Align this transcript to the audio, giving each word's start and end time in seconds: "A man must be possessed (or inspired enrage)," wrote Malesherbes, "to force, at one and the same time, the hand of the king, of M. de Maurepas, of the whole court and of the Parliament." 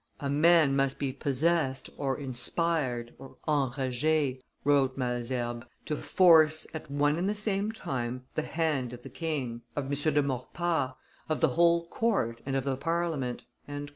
"A 0.19 0.31
man 0.31 0.75
must 0.75 0.97
be 0.97 1.13
possessed 1.13 1.87
(or 1.95 2.17
inspired 2.17 3.13
enrage)," 3.47 4.41
wrote 4.63 4.97
Malesherbes, 4.97 5.67
"to 5.85 5.95
force, 5.95 6.65
at 6.73 6.89
one 6.89 7.17
and 7.17 7.29
the 7.29 7.35
same 7.35 7.71
time, 7.71 8.23
the 8.33 8.41
hand 8.41 8.93
of 8.93 9.03
the 9.03 9.11
king, 9.11 9.61
of 9.75 9.85
M. 9.85 9.91
de 9.91 10.23
Maurepas, 10.23 10.93
of 11.29 11.39
the 11.39 11.49
whole 11.49 11.85
court 11.89 12.41
and 12.47 12.55
of 12.55 12.63
the 12.63 12.75
Parliament." 12.77 13.43